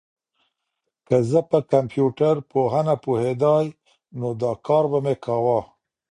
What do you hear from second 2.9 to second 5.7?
پوهېدای، نو دا کار به مي کاوه.